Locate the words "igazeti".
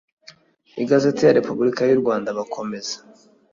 0.83-1.21